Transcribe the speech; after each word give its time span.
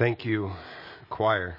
Thank 0.00 0.24
you, 0.24 0.52
choir. 1.10 1.58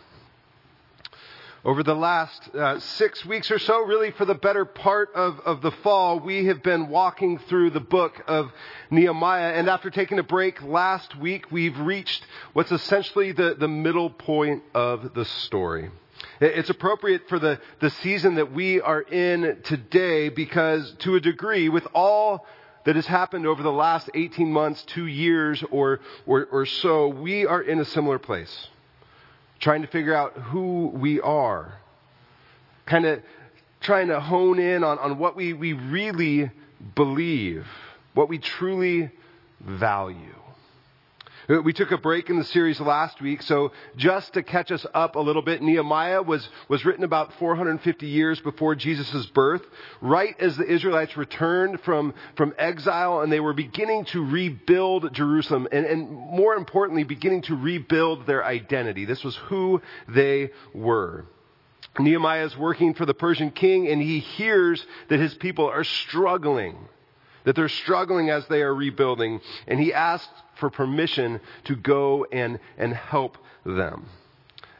Over 1.64 1.84
the 1.84 1.94
last 1.94 2.50
uh, 2.56 2.80
six 2.80 3.24
weeks 3.24 3.52
or 3.52 3.60
so, 3.60 3.86
really 3.86 4.10
for 4.10 4.26
the 4.26 4.34
better 4.34 4.66
part 4.66 5.14
of, 5.14 5.40
of 5.42 5.62
the 5.62 5.70
fall, 5.70 6.20
we 6.20 6.46
have 6.46 6.64
been 6.64 6.90
walking 6.90 7.38
through 7.38 7.70
the 7.70 7.80
book 7.80 8.20
of 8.26 8.52
Nehemiah. 8.90 9.54
And 9.54 9.70
after 9.70 9.92
taking 9.92 10.18
a 10.18 10.24
break 10.24 10.60
last 10.64 11.16
week, 11.20 11.52
we've 11.52 11.78
reached 11.78 12.26
what's 12.54 12.72
essentially 12.72 13.32
the, 13.32 13.54
the 13.60 13.68
middle 13.68 14.10
point 14.10 14.64
of 14.74 15.14
the 15.14 15.26
story. 15.26 15.92
It's 16.40 16.72
appropriate 16.72 17.30
for 17.30 17.38
the, 17.38 17.62
the 17.80 17.92
season 17.92 18.34
that 18.36 18.52
we 18.52 18.82
are 18.82 19.02
in 19.02 19.60
today 19.66 20.30
because, 20.30 20.92
to 21.02 21.14
a 21.14 21.20
degree, 21.20 21.70
with 21.70 21.86
all 21.94 22.48
that 22.86 22.96
has 22.96 23.06
happened 23.06 23.46
over 23.46 23.62
the 23.64 23.72
last 23.72 24.10
18 24.14 24.52
months, 24.52 24.84
two 24.84 25.06
years 25.06 25.64
or, 25.72 26.00
or, 26.26 26.46
or 26.52 26.66
so, 26.66 27.08
we 27.08 27.46
are 27.46 27.62
in 27.62 27.80
a 27.80 27.86
similar 27.86 28.20
place. 28.20 28.68
Trying 29.60 29.82
to 29.82 29.88
figure 29.88 30.16
out 30.16 30.34
who 30.34 30.88
we 30.88 31.22
are. 31.22 31.74
Kind 32.86 33.06
of 33.06 33.22
trying 33.82 34.08
to 34.08 34.20
hone 34.20 34.60
in 34.60 34.84
on, 34.84 34.98
on 35.00 35.18
what 35.18 35.36
we, 35.36 35.54
we 35.54 35.74
really 35.74 36.50
believe, 36.96 37.68
what 38.14 38.30
we 38.30 38.38
truly 38.38 39.12
value. 39.60 40.36
Uh, 41.50 41.62
we 41.62 41.74
took 41.74 41.92
a 41.92 41.98
break 41.98 42.30
in 42.30 42.38
the 42.38 42.46
series 42.46 42.80
last 42.80 43.20
week, 43.22 43.42
so 43.42 43.72
just 43.96 44.34
to 44.34 44.44
catch 44.44 44.72
us 44.72 44.86
up 44.94 45.16
a 45.16 45.20
little 45.20 45.42
bit, 45.42 45.62
Nehemiah 45.62 46.22
was, 46.22 46.48
was 46.68 46.86
written 46.86 47.04
about 47.04 47.34
450 47.40 48.06
years 48.06 48.40
before 48.40 48.76
Jesus' 48.76 49.26
birth, 49.28 49.64
right 50.02 50.40
as 50.40 50.56
the 50.56 50.66
Israelites 50.66 51.18
returned 51.18 51.82
from, 51.82 52.14
from 52.36 52.54
exile 52.58 53.22
and 53.22 53.32
they 53.32 53.40
were 53.40 53.54
beginning 53.54 54.06
to 54.06 54.24
rebuild 54.24 55.14
Jerusalem 55.14 55.68
and, 55.72 55.86
and 55.86 56.12
more 56.12 56.54
importantly, 56.56 57.04
beginning 57.04 57.42
to 57.44 57.56
rebuild 57.56 58.28
their 58.28 58.46
identity. 58.46 59.06
This 59.06 59.24
was 59.24 59.36
who 59.48 59.82
they 60.08 60.52
were. 60.74 61.26
Nehemiah 62.00 62.46
is 62.46 62.56
working 62.56 62.94
for 62.94 63.06
the 63.06 63.14
Persian 63.14 63.52
king 63.52 63.88
and 63.88 64.02
he 64.02 64.20
hears 64.20 64.86
that 65.10 65.20
his 65.20 65.34
people 65.34 65.68
are 65.68 65.84
struggling 65.84 66.78
that 67.46 67.56
they're 67.56 67.70
struggling 67.70 68.30
as 68.30 68.48
they 68.48 68.62
are 68.62 68.74
rebuilding, 68.74 69.42
and 69.68 69.80
he 69.80 69.94
asked 69.94 70.30
for 70.60 70.70
permission 70.70 71.40
to 71.66 71.76
go 71.76 72.26
and, 72.32 72.60
and 72.78 72.94
help 72.94 73.38
them. 73.66 74.06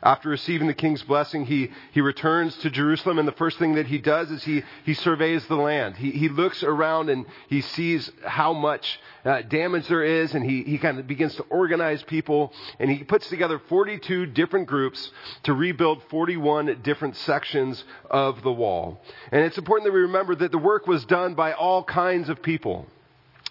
After 0.04 0.30
receiving 0.30 0.68
the 0.68 0.74
king's 0.74 1.04
blessing, 1.04 1.46
he, 1.46 1.72
he 1.92 2.02
returns 2.02 2.58
to 2.58 2.72
Jerusalem, 2.72 3.20
and 3.20 3.28
the 3.28 3.34
first 3.34 3.60
thing 3.60 3.76
that 3.76 3.86
he 3.86 4.00
does 4.00 4.32
is 4.32 4.44
he, 4.44 4.64
he 4.84 4.96
surveys 4.96 5.46
the 5.46 5.56
land. 5.56 5.96
He, 5.96 6.10
he 6.12 6.28
looks 6.28 6.64
around 6.64 7.10
and 7.10 7.26
he 7.50 7.62
sees 7.62 8.12
how 8.26 8.54
much 8.54 9.00
uh, 9.24 9.44
damage 9.44 9.88
there 9.88 10.04
is, 10.04 10.34
and 10.34 10.44
he, 10.44 10.64
he 10.64 10.80
kind 10.80 10.98
of 10.98 11.06
begins 11.06 11.36
to 11.36 11.44
organize 11.44 12.02
people, 12.04 12.52
and 12.80 12.90
he 12.90 13.04
puts 13.04 13.30
together 13.30 13.62
42 13.70 14.26
different 14.28 14.68
groups 14.68 15.12
to 15.44 15.54
rebuild 15.54 16.02
41 16.10 16.82
different 16.82 17.16
sections 17.18 17.84
of 18.10 18.42
the 18.42 18.52
wall. 18.52 19.04
And 19.32 19.44
it's 19.46 19.60
important 19.60 19.86
that 19.86 19.94
we 19.94 20.02
remember 20.02 20.34
that 20.34 20.52
the 20.52 20.58
work 20.58 20.88
was 20.88 21.06
done 21.06 21.36
by 21.36 21.54
all 21.54 21.84
kinds 21.84 22.28
of 22.30 22.42
people 22.42 22.88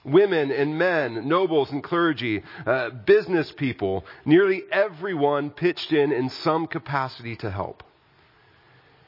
women 0.05 0.51
and 0.51 0.79
men, 0.79 1.29
nobles 1.29 1.71
and 1.71 1.83
clergy, 1.83 2.43
uh, 2.67 2.91
business 2.91 3.53
people, 3.53 4.05
nearly 4.25 4.63
everyone 4.73 5.51
pitched 5.51 5.93
in 5.93 6.13
in 6.13 6.31
some 6.31 6.67
capacity 6.67 7.37
to 7.37 7.51
help. 7.51 7.83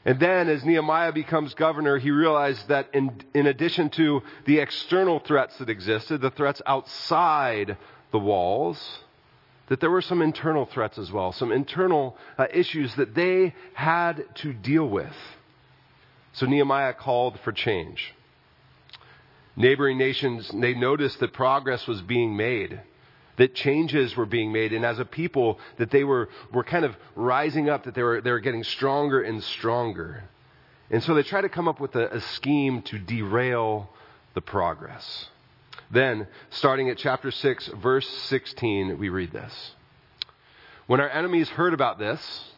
And 0.05 0.19
then, 0.19 0.49
as 0.49 0.65
Nehemiah 0.65 1.13
becomes 1.13 1.53
governor, 1.53 1.97
he 1.97 2.11
realized 2.11 2.67
that 2.67 2.89
in, 2.93 3.21
in 3.33 3.47
addition 3.47 3.89
to 3.91 4.21
the 4.45 4.59
external 4.59 5.19
threats 5.19 5.57
that 5.59 5.69
existed, 5.69 6.19
the 6.19 6.29
threats 6.29 6.61
outside 6.65 7.77
the 8.11 8.19
walls, 8.19 8.99
that 9.67 9.79
there 9.79 9.89
were 9.89 10.01
some 10.01 10.21
internal 10.21 10.65
threats 10.65 10.97
as 10.97 11.09
well, 11.09 11.31
some 11.31 11.53
internal 11.53 12.17
uh, 12.37 12.47
issues 12.53 12.93
that 12.95 13.15
they 13.15 13.55
had 13.73 14.25
to 14.35 14.51
deal 14.51 14.87
with. 14.87 15.15
So 16.33 16.47
Nehemiah 16.47 16.93
called 16.93 17.39
for 17.39 17.53
change. 17.53 18.13
Neighboring 19.55 19.97
nations, 19.97 20.49
they 20.53 20.73
noticed 20.73 21.19
that 21.19 21.33
progress 21.33 21.85
was 21.85 22.01
being 22.01 22.35
made, 22.35 22.81
that 23.37 23.53
changes 23.53 24.15
were 24.15 24.25
being 24.25 24.51
made, 24.51 24.73
and 24.73 24.83
as 24.83 24.97
a 24.97 25.05
people, 25.05 25.59
that 25.77 25.91
they 25.91 26.03
were, 26.03 26.29
were 26.51 26.63
kind 26.63 26.85
of 26.85 26.95
rising 27.15 27.69
up, 27.69 27.83
that 27.83 27.93
they 27.93 28.01
were, 28.01 28.21
they 28.21 28.31
were 28.31 28.39
getting 28.39 28.63
stronger 28.63 29.21
and 29.21 29.43
stronger. 29.43 30.23
And 30.89 31.03
so 31.03 31.13
they 31.13 31.23
tried 31.23 31.41
to 31.41 31.49
come 31.49 31.67
up 31.67 31.79
with 31.79 31.95
a, 31.95 32.15
a 32.15 32.21
scheme 32.21 32.81
to 32.83 32.97
derail 32.97 33.89
the 34.33 34.41
progress. 34.41 35.27
Then, 35.91 36.27
starting 36.49 36.89
at 36.89 36.97
chapter 36.97 37.29
6, 37.29 37.67
verse 37.81 38.07
16, 38.07 38.97
we 38.97 39.09
read 39.09 39.31
this. 39.31 39.71
When 40.87 40.99
our 40.99 41.09
enemies 41.09 41.49
heard 41.49 41.75
about 41.75 41.99
this, 41.99 42.53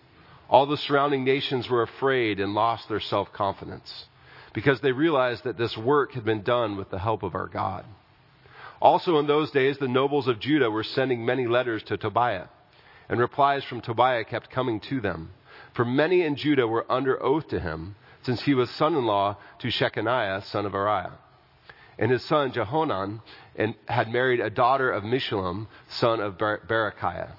all 0.50 0.66
the 0.66 0.78
surrounding 0.78 1.26
nations 1.26 1.70
were 1.70 1.82
afraid 1.82 2.40
and 2.40 2.54
lost 2.54 2.88
their 2.88 3.02
self 3.02 3.34
confidence 3.34 4.06
because 4.56 4.80
they 4.80 4.94
realized 4.94 5.44
that 5.44 5.58
this 5.58 5.78
work 5.78 6.14
had 6.14 6.24
been 6.24 6.42
done 6.42 6.78
with 6.78 6.90
the 6.90 6.98
help 6.98 7.24
of 7.24 7.36
our 7.36 7.48
God. 7.48 7.84
Also, 8.82 9.20
in 9.20 9.28
those 9.28 9.52
days, 9.52 9.78
the 9.78 9.88
nobles 9.88 10.30
of 10.30 10.40
Judah 10.40 10.72
were 10.72 10.84
sending 10.84 11.26
many 11.26 11.46
letters 11.46 11.84
to 11.84 11.98
Tobiah, 11.98 12.48
and 13.10 13.20
replies 13.20 13.66
from 13.66 13.82
Tobiah 13.82 14.24
kept 14.24 14.50
coming 14.50 14.80
to 14.80 15.02
them. 15.02 15.32
For 15.74 15.84
many 15.84 16.22
in 16.22 16.38
Judah 16.38 16.66
were 16.66 16.90
under 16.90 17.22
oath 17.22 17.50
to 17.50 17.60
him, 17.60 17.98
since 18.24 18.42
he 18.44 18.54
was 18.54 18.70
son 18.72 18.96
in 18.96 19.06
law 19.06 19.36
to 19.60 19.68
Shechaniah, 19.68 20.46
son 20.46 20.66
of 20.66 20.72
Ariah. 20.72 21.12
And 22.00 22.10
his 22.10 22.24
son 22.24 22.54
Jehohanan 22.54 23.22
and 23.58 23.76
had 23.88 24.10
married 24.10 24.40
a 24.40 24.50
daughter 24.50 24.90
of 24.90 25.04
Meshullam, 25.04 25.68
son 25.90 26.22
of 26.22 26.38
Berechiah. 26.38 27.32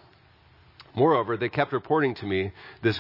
Moreover, 0.95 1.37
they 1.37 1.49
kept 1.49 1.73
reporting 1.73 2.15
to 2.17 2.27
me 2.27 2.53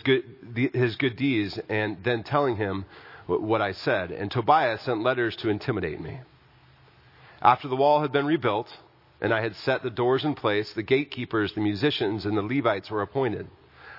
good, 0.04 0.24
the, 0.42 0.70
his 0.72 0.96
good 0.96 1.16
deeds 1.16 1.58
and 1.68 1.98
then 2.02 2.24
telling 2.24 2.56
him 2.56 2.86
what 3.26 3.60
I 3.60 3.72
said. 3.72 4.10
And 4.10 4.30
Tobiah 4.30 4.78
sent 4.78 5.02
letters 5.02 5.36
to 5.36 5.48
intimidate 5.48 6.00
me. 6.00 6.20
After 7.42 7.68
the 7.68 7.76
wall 7.76 8.02
had 8.02 8.12
been 8.12 8.26
rebuilt, 8.26 8.68
and 9.20 9.32
I 9.32 9.40
had 9.40 9.56
set 9.56 9.82
the 9.82 9.90
doors 9.90 10.24
in 10.24 10.34
place, 10.34 10.72
the 10.72 10.82
gatekeepers, 10.82 11.52
the 11.54 11.60
musicians, 11.60 12.26
and 12.26 12.36
the 12.36 12.42
Levites 12.42 12.90
were 12.90 13.02
appointed. 13.02 13.48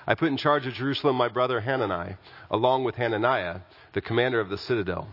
I 0.06 0.14
put 0.14 0.28
in 0.28 0.36
charge 0.36 0.66
of 0.66 0.74
Jerusalem 0.74 1.16
my 1.16 1.28
brother 1.28 1.60
Hanani, 1.60 2.16
along 2.50 2.84
with 2.84 2.94
Hananiah, 2.94 3.60
the 3.92 4.00
commander 4.00 4.40
of 4.40 4.48
the 4.48 4.58
citadel, 4.58 5.08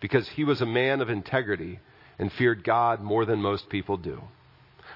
because 0.00 0.28
he 0.30 0.44
was 0.44 0.62
a 0.62 0.66
man 0.66 1.00
of 1.00 1.10
integrity 1.10 1.80
and 2.18 2.32
feared 2.32 2.64
God 2.64 3.00
more 3.00 3.24
than 3.24 3.42
most 3.42 3.68
people 3.68 3.96
do. 3.96 4.22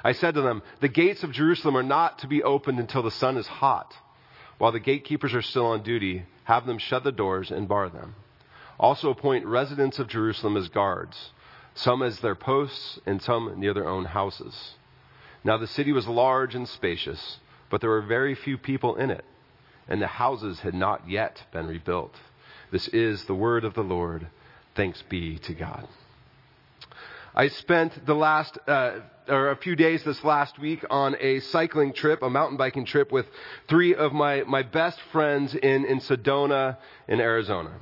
I 0.02 0.12
said 0.12 0.34
to 0.34 0.42
them, 0.42 0.62
The 0.80 0.88
gates 0.88 1.22
of 1.22 1.32
Jerusalem 1.32 1.76
are 1.76 1.82
not 1.82 2.20
to 2.20 2.26
be 2.26 2.42
opened 2.42 2.78
until 2.78 3.02
the 3.02 3.10
sun 3.10 3.36
is 3.36 3.46
hot. 3.46 3.94
While 4.58 4.72
the 4.72 4.80
gatekeepers 4.80 5.34
are 5.34 5.42
still 5.42 5.66
on 5.66 5.82
duty, 5.82 6.24
have 6.44 6.66
them 6.66 6.78
shut 6.78 7.04
the 7.04 7.12
doors 7.12 7.50
and 7.50 7.68
bar 7.68 7.88
them. 7.88 8.14
Also 8.78 9.10
appoint 9.10 9.46
residents 9.46 9.98
of 9.98 10.08
Jerusalem 10.08 10.56
as 10.56 10.68
guards, 10.68 11.30
some 11.74 12.02
as 12.02 12.20
their 12.20 12.34
posts, 12.34 12.98
and 13.06 13.22
some 13.22 13.58
near 13.58 13.74
their 13.74 13.88
own 13.88 14.04
houses. 14.06 14.74
Now 15.42 15.58
the 15.58 15.66
city 15.66 15.92
was 15.92 16.08
large 16.08 16.54
and 16.54 16.68
spacious, 16.68 17.38
but 17.70 17.80
there 17.80 17.90
were 17.90 18.02
very 18.02 18.34
few 18.34 18.58
people 18.58 18.96
in 18.96 19.10
it, 19.10 19.24
and 19.88 20.00
the 20.00 20.06
houses 20.06 20.60
had 20.60 20.74
not 20.74 21.08
yet 21.08 21.42
been 21.52 21.66
rebuilt. 21.66 22.14
This 22.70 22.88
is 22.88 23.24
the 23.24 23.34
word 23.34 23.64
of 23.64 23.74
the 23.74 23.82
Lord. 23.82 24.26
Thanks 24.74 25.02
be 25.02 25.38
to 25.38 25.54
God. 25.54 25.86
I 27.36 27.48
spent 27.48 28.06
the 28.06 28.14
last, 28.14 28.58
uh, 28.66 29.00
or 29.28 29.50
a 29.50 29.56
few 29.56 29.74
days 29.74 30.04
this 30.04 30.22
last 30.22 30.58
week 30.58 30.84
on 30.88 31.16
a 31.20 31.40
cycling 31.40 31.92
trip, 31.92 32.22
a 32.22 32.30
mountain 32.30 32.56
biking 32.56 32.84
trip 32.84 33.10
with 33.10 33.26
three 33.68 33.94
of 33.94 34.12
my, 34.12 34.42
my 34.44 34.62
best 34.62 35.00
friends 35.10 35.54
in, 35.54 35.84
in 35.84 35.98
Sedona 36.00 36.76
in 37.08 37.20
Arizona. 37.20 37.72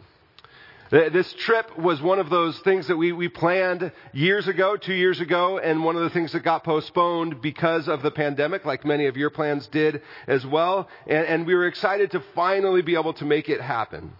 This 0.93 1.33
trip 1.33 1.79
was 1.79 2.03
one 2.03 2.19
of 2.19 2.29
those 2.29 2.59
things 2.59 2.89
that 2.89 2.99
we, 2.99 3.13
we 3.13 3.27
planned 3.27 3.93
years 4.13 4.47
ago, 4.47 4.77
two 4.77 4.93
years 4.93 5.23
ago, 5.23 5.57
and 5.57 5.83
one 5.83 5.97
of 5.97 6.03
the 6.03 6.11
things 6.11 6.33
that 6.33 6.41
got 6.41 6.65
postponed 6.65 7.41
because 7.41 7.89
of 7.89 8.03
the 8.03 8.11
pandemic, 8.11 8.67
like 8.67 8.85
many 8.85 9.07
of 9.07 9.17
your 9.17 9.31
plans 9.31 9.67
did 9.69 10.03
as 10.27 10.45
well. 10.45 10.91
And, 11.07 11.27
and 11.27 11.47
we 11.47 11.55
were 11.55 11.67
excited 11.67 12.11
to 12.11 12.23
finally 12.35 12.83
be 12.83 12.95
able 12.95 13.15
to 13.15 13.25
make 13.25 13.49
it 13.49 13.63
happen. 13.63 14.13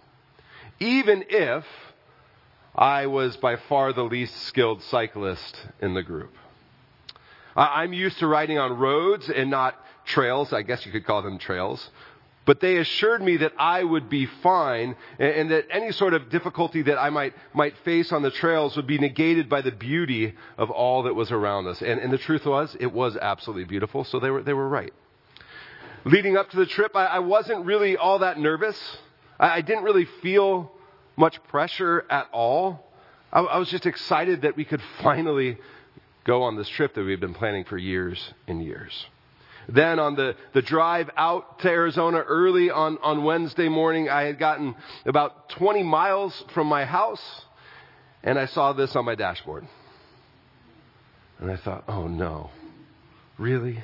Even 0.79 1.25
if 1.29 1.63
I 2.73 3.05
was 3.05 3.37
by 3.37 3.57
far 3.69 3.93
the 3.93 4.01
least 4.01 4.35
skilled 4.47 4.81
cyclist 4.81 5.55
in 5.79 5.93
the 5.93 6.01
group. 6.01 6.33
I'm 7.55 7.93
used 7.93 8.17
to 8.17 8.25
riding 8.25 8.57
on 8.57 8.79
roads 8.79 9.29
and 9.29 9.51
not 9.51 9.75
trails. 10.05 10.51
I 10.51 10.63
guess 10.63 10.87
you 10.87 10.91
could 10.91 11.05
call 11.05 11.21
them 11.21 11.37
trails. 11.37 11.87
But 12.45 12.59
they 12.59 12.77
assured 12.77 13.21
me 13.21 13.37
that 13.37 13.53
I 13.57 13.83
would 13.83 14.09
be 14.09 14.25
fine 14.25 14.95
and, 15.17 15.29
and, 15.29 15.51
that 15.51 15.65
any 15.71 15.93
sort 15.93 16.13
of 16.13 16.29
difficulty 16.29 16.81
that 16.83 16.97
I 16.97 17.09
might, 17.09 17.33
might 17.53 17.77
face 17.85 18.11
on 18.11 18.21
the 18.21 18.31
trails 18.31 18.75
would 18.75 18.87
be 18.87 18.97
negated 18.97 19.47
by 19.47 19.61
the 19.61 19.71
beauty 19.71 20.33
of 20.57 20.69
all 20.69 21.03
that 21.03 21.15
was 21.15 21.31
around 21.31 21.67
us. 21.67 21.81
And, 21.81 22.01
and 22.01 22.11
the 22.11 22.17
truth 22.17 22.45
was, 22.45 22.75
it 22.79 22.91
was 22.91 23.15
absolutely 23.15 23.63
beautiful, 23.63 24.03
so 24.03 24.19
they 24.19 24.29
were, 24.29 24.43
they 24.43 24.53
were 24.53 24.67
right. 24.67 24.93
Leading 26.03 26.35
up 26.35 26.49
to 26.49 26.57
the 26.57 26.65
trip, 26.65 26.95
I, 26.95 27.05
I 27.05 27.19
wasn't 27.19 27.65
really 27.65 27.95
all 27.95 28.19
that 28.19 28.37
nervous. 28.37 28.77
I, 29.39 29.49
I, 29.57 29.61
didn't 29.61 29.85
really 29.85 30.07
feel 30.21 30.69
much 31.15 31.41
pressure 31.45 32.05
at 32.09 32.27
all. 32.33 32.91
I, 33.31 33.39
I 33.39 33.57
was 33.57 33.69
just 33.69 33.85
excited 33.85 34.41
that 34.41 34.57
we 34.57 34.65
could 34.65 34.81
finally 35.01 35.57
go 36.25 36.43
on 36.43 36.57
this 36.57 36.67
trip 36.67 36.93
that 36.95 37.05
we've 37.05 37.21
been 37.21 37.33
planning 37.33 37.63
for 37.63 37.77
years 37.77 38.33
and 38.47 38.61
years. 38.61 39.05
Then 39.67 39.99
on 39.99 40.15
the, 40.15 40.35
the 40.53 40.61
drive 40.61 41.09
out 41.17 41.59
to 41.59 41.69
Arizona 41.69 42.19
early 42.19 42.69
on, 42.69 42.97
on 43.01 43.23
Wednesday 43.23 43.69
morning, 43.69 44.09
I 44.09 44.23
had 44.23 44.39
gotten 44.39 44.75
about 45.05 45.49
20 45.49 45.83
miles 45.83 46.43
from 46.53 46.67
my 46.67 46.85
house 46.85 47.21
and 48.23 48.39
I 48.39 48.45
saw 48.45 48.73
this 48.73 48.95
on 48.95 49.05
my 49.05 49.15
dashboard. 49.15 49.67
And 51.39 51.51
I 51.51 51.57
thought, 51.57 51.83
oh 51.87 52.07
no, 52.07 52.51
really? 53.37 53.83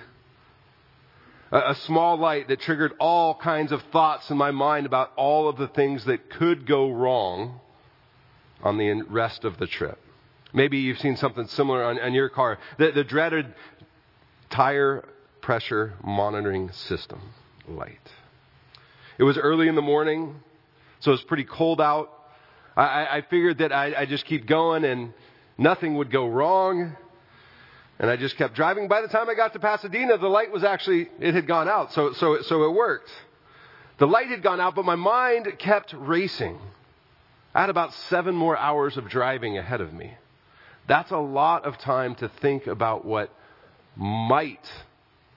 A, 1.51 1.75
small 1.75 2.17
light 2.17 2.47
that 2.47 2.61
triggered 2.61 2.93
all 2.99 3.35
kinds 3.35 3.71
of 3.71 3.81
thoughts 3.91 4.29
in 4.29 4.37
my 4.37 4.51
mind 4.51 4.85
about 4.85 5.11
all 5.15 5.49
of 5.49 5.57
the 5.57 5.67
things 5.67 6.05
that 6.05 6.29
could 6.29 6.67
go 6.67 6.91
wrong 6.91 7.59
on 8.61 8.77
the 8.77 9.01
rest 9.09 9.43
of 9.43 9.57
the 9.57 9.65
trip. 9.65 9.99
Maybe 10.53 10.77
you've 10.77 10.99
seen 10.99 11.17
something 11.17 11.47
similar 11.47 11.83
on, 11.83 11.99
on 11.99 12.13
your 12.13 12.29
car. 12.29 12.59
The, 12.77 12.91
the 12.91 13.03
dreaded 13.03 13.53
tire 14.51 15.03
pressure 15.41 15.93
monitoring 16.03 16.71
system 16.71 17.21
light. 17.67 18.11
It 19.17 19.23
was 19.23 19.37
early 19.37 19.67
in 19.67 19.75
the 19.75 19.81
morning, 19.81 20.39
so 20.99 21.11
it 21.11 21.15
was 21.15 21.23
pretty 21.23 21.43
cold 21.43 21.81
out. 21.81 22.11
I, 22.75 23.17
I 23.17 23.21
figured 23.29 23.57
that 23.57 23.73
I, 23.73 23.93
I 23.99 24.05
just 24.05 24.25
keep 24.25 24.45
going 24.45 24.85
and 24.85 25.13
nothing 25.57 25.95
would 25.95 26.11
go 26.11 26.27
wrong. 26.27 26.95
And 27.99 28.09
I 28.09 28.15
just 28.15 28.37
kept 28.37 28.55
driving. 28.55 28.87
By 28.87 29.01
the 29.01 29.09
time 29.09 29.29
I 29.29 29.35
got 29.35 29.51
to 29.53 29.59
Pasadena, 29.59 30.17
the 30.17 30.29
light 30.29 30.51
was 30.51 30.63
actually, 30.63 31.09
it 31.19 31.33
had 31.33 31.47
gone 31.47 31.67
out, 31.67 31.91
so, 31.91 32.13
so, 32.13 32.41
so 32.43 32.63
it 32.63 32.71
worked. 32.71 33.11
The 33.97 34.07
light 34.07 34.27
had 34.27 34.41
gone 34.41 34.61
out, 34.61 34.75
but 34.75 34.85
my 34.85 34.95
mind 34.95 35.51
kept 35.59 35.93
racing. 35.93 36.57
I 37.53 37.61
had 37.61 37.69
about 37.69 37.93
seven 37.93 38.35
more 38.35 38.57
hours 38.57 38.95
of 38.95 39.09
driving 39.09 39.57
ahead 39.57 39.81
of 39.81 39.91
me. 39.91 40.13
That's 40.87 41.11
a 41.11 41.17
lot 41.17 41.65
of 41.65 41.77
time 41.77 42.15
to 42.15 42.29
think 42.29 42.67
about 42.67 43.03
what 43.03 43.33
might 43.97 44.65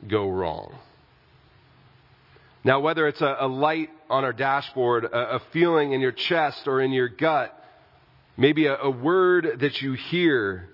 go 0.06 0.28
wrong. 0.28 0.74
Now, 2.64 2.80
whether 2.80 3.08
it's 3.08 3.20
a, 3.20 3.36
a 3.40 3.48
light 3.48 3.90
on 4.08 4.24
our 4.24 4.32
dashboard, 4.32 5.04
a, 5.04 5.36
a, 5.36 5.42
feeling 5.52 5.92
in 5.92 6.00
your 6.00 6.12
chest 6.12 6.68
or 6.68 6.80
in 6.80 6.92
your 6.92 7.08
gut, 7.08 7.58
maybe 8.36 8.66
a, 8.66 8.76
a 8.76 8.90
word 8.90 9.58
that 9.60 9.82
you 9.82 9.94
hear, 9.94 10.68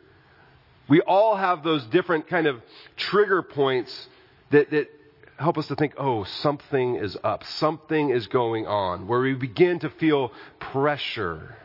we 0.88 1.00
all 1.00 1.36
have 1.36 1.62
those 1.62 1.84
different 1.86 2.28
kind 2.28 2.46
of 2.46 2.60
trigger 2.96 3.42
points 3.42 4.08
that, 4.50 4.70
that 4.70 4.88
help 5.38 5.56
us 5.56 5.68
to 5.68 5.76
think, 5.76 5.94
oh, 5.96 6.24
something 6.24 6.96
is 6.96 7.16
up, 7.22 7.44
something 7.44 8.10
is 8.10 8.26
going 8.26 8.66
on, 8.66 9.06
where 9.06 9.20
we 9.20 9.34
begin 9.34 9.78
to 9.78 9.90
feel 9.90 10.32
pressure. 10.58 11.56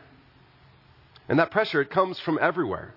And 1.28 1.38
that 1.38 1.50
pressure, 1.50 1.80
it 1.80 1.90
comes 1.90 2.18
from 2.20 2.38
everywhere. 2.40 2.94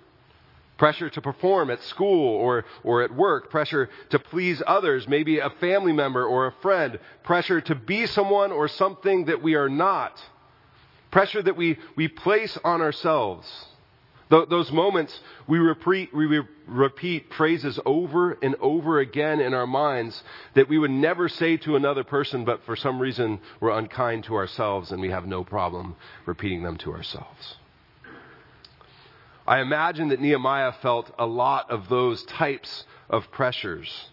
Pressure 0.78 1.10
to 1.10 1.22
perform 1.22 1.72
at 1.72 1.82
school 1.84 2.36
or, 2.36 2.66
or 2.84 3.02
at 3.02 3.14
work. 3.14 3.50
Pressure 3.50 3.90
to 4.10 4.20
please 4.20 4.62
others, 4.66 5.08
maybe 5.08 5.40
a 5.40 5.50
family 5.60 5.94
member 5.94 6.24
or 6.24 6.48
a 6.48 6.54
friend. 6.62 7.00
Pressure 7.24 7.62
to 7.62 7.76
be 7.76 8.06
someone 8.06 8.52
or 8.52 8.68
something 8.68 9.26
that 9.26 9.42
we 9.42 9.56
are 9.56 9.70
not. 9.70 10.22
Pressure 11.10 11.42
that 11.42 11.58
we, 11.58 11.78
we 11.96 12.08
place 12.08 12.58
on 12.64 12.82
ourselves. 12.82 13.48
Th- 14.30 14.50
those 14.50 14.72
moments 14.72 15.20
we 15.48 15.58
repeat, 15.58 16.14
we 16.14 16.42
repeat 16.68 17.34
phrases 17.34 17.80
over 17.86 18.38
and 18.42 18.56
over 18.60 19.00
again 19.00 19.40
in 19.40 19.54
our 19.54 19.68
minds 19.68 20.22
that 20.54 20.68
we 20.68 20.78
would 20.78 20.92
never 20.92 21.30
say 21.30 21.58
to 21.58 21.76
another 21.76 22.04
person, 22.04 22.46
but 22.46 22.64
for 22.66 22.76
some 22.76 23.00
reason 23.00 23.40
we're 23.60 23.72
unkind 23.72 24.26
to 24.26 24.36
ourselves 24.36 24.92
and 24.92 25.02
we 25.02 25.10
have 25.10 25.26
no 25.26 25.44
problem 25.44 25.96
repeating 26.26 26.64
them 26.64 26.78
to 26.78 26.92
ourselves. 26.92 27.57
I 29.48 29.62
imagine 29.62 30.10
that 30.10 30.20
Nehemiah 30.20 30.74
felt 30.82 31.10
a 31.18 31.26
lot 31.26 31.72
of 31.72 31.88
those 31.88 32.24
types 32.24 32.86
of 33.10 33.32
pressures 33.32 34.10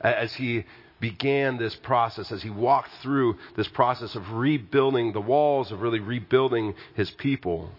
as 0.00 0.34
he 0.34 0.64
began 1.00 1.56
this 1.56 1.74
process, 1.74 2.30
as 2.30 2.42
he 2.42 2.50
walked 2.50 2.90
through 3.00 3.38
this 3.56 3.68
process 3.68 4.14
of 4.14 4.32
rebuilding 4.32 5.12
the 5.12 5.20
walls, 5.20 5.72
of 5.72 5.80
really 5.80 6.00
rebuilding 6.00 6.74
his 6.94 7.10
people. 7.10 7.70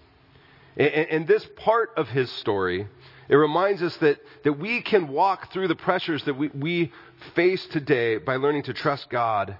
And, 0.75 1.27
this 1.27 1.47
part 1.57 1.91
of 1.95 2.09
his 2.09 2.31
story, 2.31 2.87
it 3.29 3.35
reminds 3.35 3.83
us 3.83 3.95
that, 3.97 4.19
that 4.43 4.53
we 4.53 4.81
can 4.81 5.07
walk 5.07 5.53
through 5.53 5.67
the 5.67 5.75
pressures 5.75 6.23
that 6.25 6.33
we, 6.33 6.47
we 6.49 6.91
face 7.35 7.65
today 7.67 8.17
by 8.17 8.37
learning 8.37 8.63
to 8.63 8.73
trust 8.73 9.09
God 9.09 9.55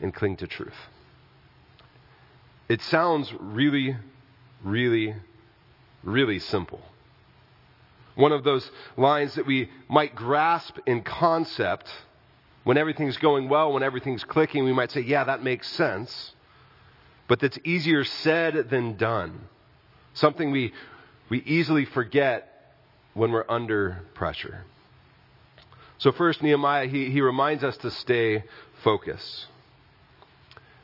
and 0.00 0.14
cling 0.14 0.36
to 0.36 0.46
truth. 0.46 0.72
It 2.68 2.80
sounds 2.82 3.32
really, 3.40 3.96
really, 4.62 5.16
really 6.02 6.38
simple. 6.38 6.80
One 8.14 8.32
of 8.32 8.44
those 8.44 8.70
lines 8.96 9.34
that 9.34 9.46
we 9.46 9.70
might 9.88 10.14
grasp 10.14 10.76
in 10.86 11.02
concept 11.02 11.88
when 12.64 12.76
everything's 12.76 13.16
going 13.16 13.48
well, 13.48 13.72
when 13.72 13.82
everything's 13.82 14.24
clicking, 14.24 14.64
we 14.64 14.72
might 14.72 14.90
say, 14.92 15.00
yeah, 15.00 15.24
that 15.24 15.42
makes 15.42 15.68
sense. 15.68 16.32
But 17.26 17.40
that's 17.40 17.58
easier 17.64 18.04
said 18.04 18.68
than 18.70 18.96
done. 18.96 19.40
Something 20.14 20.50
we, 20.50 20.72
we 21.28 21.38
easily 21.42 21.86
forget 21.86 22.74
when 23.14 23.32
we're 23.32 23.46
under 23.48 24.02
pressure. 24.14 24.64
So, 25.98 26.12
first, 26.12 26.42
Nehemiah, 26.42 26.86
he, 26.86 27.10
he 27.10 27.20
reminds 27.20 27.64
us 27.64 27.76
to 27.78 27.90
stay 27.90 28.44
focused. 28.82 29.46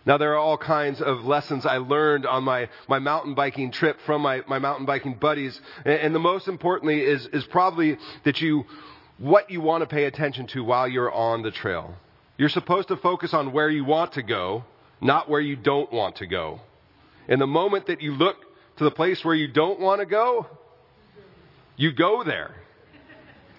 Now, 0.06 0.16
there 0.16 0.32
are 0.32 0.38
all 0.38 0.56
kinds 0.56 1.02
of 1.02 1.24
lessons 1.24 1.66
I 1.66 1.78
learned 1.78 2.24
on 2.24 2.44
my, 2.44 2.68
my 2.88 2.98
mountain 2.98 3.34
biking 3.34 3.70
trip 3.70 3.98
from 4.06 4.22
my, 4.22 4.42
my 4.48 4.58
mountain 4.58 4.86
biking 4.86 5.14
buddies. 5.14 5.60
And, 5.84 5.94
and 5.94 6.14
the 6.14 6.20
most 6.20 6.48
importantly 6.48 7.02
is, 7.02 7.26
is 7.26 7.44
probably 7.44 7.98
that 8.24 8.40
you, 8.40 8.64
what 9.18 9.50
you 9.50 9.60
want 9.60 9.82
to 9.82 9.86
pay 9.86 10.04
attention 10.04 10.46
to 10.48 10.64
while 10.64 10.88
you're 10.88 11.12
on 11.12 11.42
the 11.42 11.50
trail. 11.50 11.94
You're 12.38 12.48
supposed 12.48 12.88
to 12.88 12.96
focus 12.96 13.34
on 13.34 13.52
where 13.52 13.68
you 13.68 13.84
want 13.84 14.12
to 14.12 14.22
go, 14.22 14.64
not 15.00 15.28
where 15.28 15.40
you 15.40 15.56
don't 15.56 15.92
want 15.92 16.16
to 16.16 16.26
go. 16.26 16.60
And 17.28 17.40
the 17.40 17.46
moment 17.46 17.88
that 17.88 18.00
you 18.00 18.12
look 18.14 18.36
to 18.78 18.84
the 18.84 18.90
place 18.90 19.24
where 19.24 19.34
you 19.34 19.48
don't 19.48 19.80
want 19.80 20.00
to 20.00 20.06
go, 20.06 20.46
you 21.76 21.92
go 21.92 22.22
there. 22.24 22.54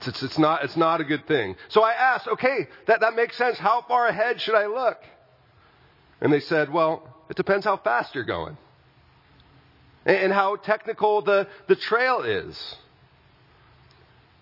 It's, 0.02 0.24
it's, 0.24 0.38
not, 0.38 0.64
it's 0.64 0.78
not 0.78 1.02
a 1.02 1.04
good 1.04 1.28
thing. 1.28 1.58
So 1.68 1.84
I 1.84 1.92
asked, 1.92 2.28
okay, 2.28 2.68
that, 2.88 3.02
that 3.02 3.16
makes 3.16 3.38
sense. 3.38 3.58
How 3.58 3.84
far 3.88 4.08
ahead 4.08 4.40
should 4.40 4.56
I 4.56 4.68
look? 4.68 4.98
And 6.22 6.32
they 6.32 6.40
said, 6.40 6.72
well, 6.72 7.04
it 7.30 7.38
depends 7.38 7.66
how 7.66 7.78
fast 7.78 8.16
you're 8.16 8.24
going 8.24 8.58
and, 10.06 10.34
how 10.34 10.56
technical 10.56 11.22
the, 11.22 11.48
the 11.68 11.76
trail 11.76 12.22
is. 12.22 12.76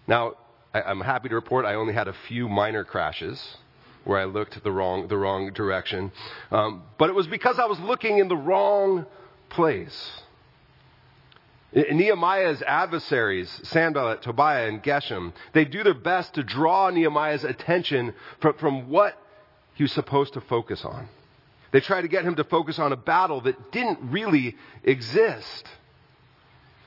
Now, 0.07 0.35
I, 0.74 0.81
I'm 0.83 1.01
happy 1.01 1.29
to 1.29 1.35
report 1.35 1.65
I 1.65 1.75
only 1.75 1.94
had 1.94 2.07
a 2.07 2.15
few 2.27 2.47
minor 2.47 2.83
crashes 2.83 3.57
where 4.03 4.19
I 4.19 4.25
looked 4.25 4.63
the 4.63 4.71
wrong, 4.71 5.07
the 5.07 5.17
wrong 5.17 5.51
direction. 5.51 6.12
Um, 6.51 6.84
but 6.98 7.10
it 7.10 7.13
was 7.13 7.27
because 7.27 7.60
I 7.60 7.65
was 7.65 7.79
looking 7.79 8.19
in 8.19 8.29
the 8.29 8.38
wrong 8.38 9.05
place. 9.50 10.12
Nehemiah's 11.74 12.62
adversaries, 12.62 13.60
Sanballat, 13.63 14.22
Tobiah, 14.22 14.69
and 14.69 14.81
Geshem, 14.81 15.34
they 15.53 15.65
do 15.65 15.84
their 15.84 15.93
best 15.93 16.36
to 16.36 16.43
draw 16.43 16.89
Nehemiah's 16.89 17.43
attention 17.43 18.13
from, 18.39 18.53
from 18.57 18.89
what 18.89 19.22
he 19.74 19.84
was 19.84 19.91
supposed 19.91 20.34
to 20.34 20.41
focus 20.41 20.86
on. 20.86 21.10
They 21.71 21.81
try 21.81 22.01
to 22.01 22.07
get 22.07 22.24
him 22.24 22.36
to 22.36 22.43
focus 22.43 22.79
on 22.79 22.93
a 22.93 22.97
battle 22.97 23.41
that 23.41 23.71
didn't 23.71 24.12
really 24.12 24.55
exist. 24.83 25.67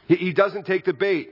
He, 0.08 0.16
he 0.16 0.32
doesn't 0.32 0.66
take 0.66 0.84
the 0.84 0.92
bait. 0.92 1.30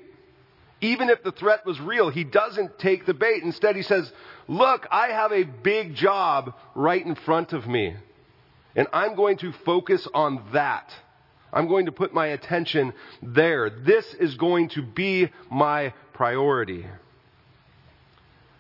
Even 0.81 1.11
if 1.11 1.23
the 1.25 1.33
threat 1.33 1.67
was 1.67 1.81
real, 1.81 2.09
he 2.09 2.25
doesn't 2.25 2.79
take 2.79 3.05
the 3.05 3.15
bait. 3.15 3.43
Instead, 3.43 3.75
he 3.75 3.83
says, 3.83 4.11
Look, 4.47 4.87
I 4.91 5.09
have 5.09 5.33
a 5.33 5.45
big 5.45 5.95
job 5.95 6.55
right 6.75 7.05
in 7.05 7.15
front 7.17 7.53
of 7.53 7.67
me, 7.67 7.97
and 8.77 8.87
I'm 8.93 9.17
going 9.17 9.39
to 9.39 9.53
focus 9.65 10.07
on 10.15 10.45
that. 10.53 10.95
I'm 11.53 11.67
going 11.67 11.87
to 11.87 11.93
put 11.93 12.15
my 12.15 12.29
attention 12.29 12.93
there. 13.23 13.71
This 13.71 14.15
is 14.15 14.37
going 14.37 14.69
to 14.71 14.83
be 14.83 15.31
my 15.51 15.95
priority. 16.13 16.87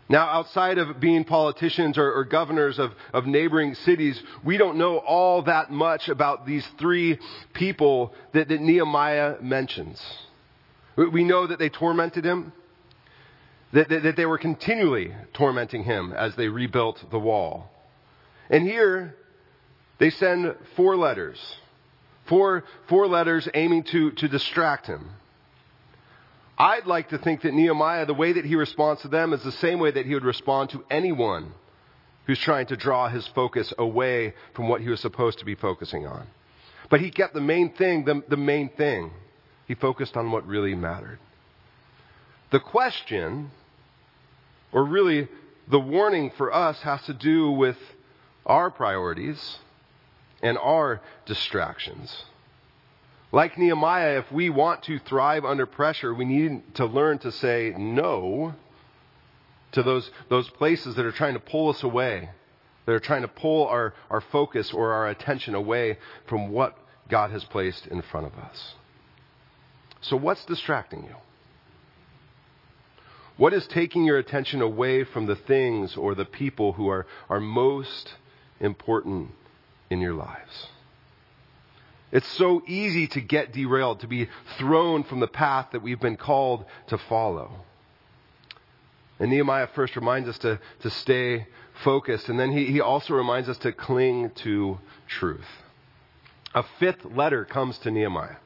Now, 0.08 0.26
outside 0.28 0.78
of 0.78 1.00
being 1.00 1.24
politicians 1.24 1.98
or, 1.98 2.12
or 2.12 2.24
governors 2.24 2.78
of, 2.78 2.92
of 3.12 3.26
neighboring 3.26 3.74
cities, 3.74 4.20
we 4.42 4.56
don't 4.56 4.78
know 4.78 4.98
all 4.98 5.42
that 5.42 5.70
much 5.70 6.08
about 6.08 6.46
these 6.46 6.66
three 6.78 7.18
people 7.52 8.14
that, 8.32 8.48
that 8.48 8.60
Nehemiah 8.60 9.36
mentions. 9.42 10.02
We 10.96 11.24
know 11.24 11.46
that 11.46 11.58
they 11.58 11.68
tormented 11.68 12.24
him, 12.24 12.52
that, 13.72 13.88
that, 13.90 14.02
that 14.02 14.16
they 14.16 14.26
were 14.26 14.38
continually 14.38 15.14
tormenting 15.34 15.84
him 15.84 16.12
as 16.12 16.34
they 16.36 16.48
rebuilt 16.48 17.04
the 17.10 17.18
wall. 17.18 17.70
And 18.48 18.66
here, 18.66 19.14
they 19.98 20.10
send 20.10 20.54
four 20.74 20.96
letters 20.96 21.38
Four, 22.28 22.64
four 22.88 23.06
letters 23.06 23.48
aiming 23.54 23.84
to, 23.84 24.10
to 24.12 24.28
distract 24.28 24.86
him. 24.86 25.08
I'd 26.58 26.86
like 26.86 27.10
to 27.10 27.18
think 27.18 27.42
that 27.42 27.54
Nehemiah, 27.54 28.04
the 28.04 28.14
way 28.14 28.32
that 28.32 28.44
he 28.44 28.56
responds 28.56 29.02
to 29.02 29.08
them 29.08 29.32
is 29.32 29.42
the 29.44 29.52
same 29.52 29.78
way 29.78 29.92
that 29.92 30.06
he 30.06 30.14
would 30.14 30.24
respond 30.24 30.70
to 30.70 30.84
anyone 30.90 31.52
who's 32.26 32.40
trying 32.40 32.66
to 32.66 32.76
draw 32.76 33.08
his 33.08 33.26
focus 33.28 33.72
away 33.78 34.34
from 34.54 34.68
what 34.68 34.80
he 34.80 34.88
was 34.88 35.00
supposed 35.00 35.38
to 35.38 35.44
be 35.44 35.54
focusing 35.54 36.06
on. 36.06 36.26
But 36.90 37.00
he 37.00 37.10
kept 37.10 37.32
the 37.32 37.40
main 37.40 37.72
thing, 37.74 38.04
the, 38.04 38.22
the 38.28 38.36
main 38.36 38.70
thing. 38.70 39.12
He 39.66 39.74
focused 39.74 40.16
on 40.16 40.32
what 40.32 40.46
really 40.46 40.74
mattered. 40.74 41.20
The 42.50 42.60
question, 42.60 43.50
or 44.72 44.84
really 44.84 45.28
the 45.68 45.78
warning 45.78 46.32
for 46.36 46.52
us 46.52 46.80
has 46.80 47.02
to 47.02 47.14
do 47.14 47.50
with 47.52 47.76
our 48.46 48.70
priorities 48.70 49.58
and 50.42 50.58
our 50.58 51.02
distractions. 51.24 52.24
Like 53.30 53.58
Nehemiah, 53.58 54.18
if 54.18 54.32
we 54.32 54.48
want 54.48 54.84
to 54.84 54.98
thrive 54.98 55.44
under 55.44 55.66
pressure, 55.66 56.14
we 56.14 56.24
need 56.24 56.74
to 56.76 56.86
learn 56.86 57.18
to 57.18 57.32
say 57.32 57.74
no 57.76 58.54
to 59.72 59.82
those, 59.82 60.10
those 60.30 60.48
places 60.50 60.94
that 60.94 61.04
are 61.04 61.12
trying 61.12 61.34
to 61.34 61.40
pull 61.40 61.68
us 61.68 61.82
away, 61.82 62.30
that 62.86 62.92
are 62.92 63.00
trying 63.00 63.22
to 63.22 63.28
pull 63.28 63.66
our, 63.66 63.92
our 64.10 64.22
focus 64.22 64.72
or 64.72 64.92
our 64.92 65.08
attention 65.08 65.54
away 65.54 65.98
from 66.26 66.50
what 66.50 66.78
God 67.10 67.30
has 67.30 67.44
placed 67.44 67.86
in 67.86 68.00
front 68.00 68.26
of 68.26 68.34
us. 68.34 68.74
So, 70.00 70.16
what's 70.16 70.44
distracting 70.46 71.04
you? 71.04 71.16
What 73.36 73.52
is 73.52 73.66
taking 73.66 74.04
your 74.04 74.18
attention 74.18 74.62
away 74.62 75.04
from 75.04 75.26
the 75.26 75.36
things 75.36 75.96
or 75.96 76.14
the 76.14 76.24
people 76.24 76.72
who 76.72 76.88
are, 76.88 77.06
are 77.28 77.40
most 77.40 78.14
important 78.58 79.30
in 79.90 80.00
your 80.00 80.14
lives? 80.14 80.68
It's 82.10 82.28
so 82.36 82.62
easy 82.66 83.06
to 83.08 83.20
get 83.20 83.52
derailed, 83.52 84.00
to 84.00 84.06
be 84.06 84.28
thrown 84.56 85.04
from 85.04 85.20
the 85.20 85.26
path 85.26 85.68
that 85.72 85.82
we've 85.82 86.00
been 86.00 86.16
called 86.16 86.64
to 86.86 86.96
follow. 86.96 87.50
And 89.20 89.30
Nehemiah 89.30 89.68
first 89.74 89.96
reminds 89.96 90.28
us 90.28 90.38
to, 90.38 90.58
to 90.80 90.90
stay 90.90 91.46
focused, 91.84 92.28
and 92.28 92.38
then 92.38 92.50
he, 92.52 92.66
he 92.66 92.80
also 92.80 93.14
reminds 93.14 93.48
us 93.48 93.58
to 93.58 93.72
cling 93.72 94.30
to 94.36 94.78
truth. 95.06 95.46
A 96.54 96.64
fifth 96.78 97.04
letter 97.04 97.44
comes 97.44 97.78
to 97.78 97.90
Nehemiah. 97.90 98.36